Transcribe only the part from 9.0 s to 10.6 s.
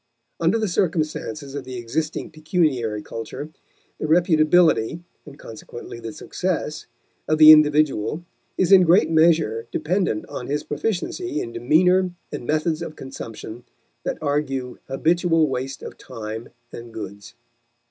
measure dependent on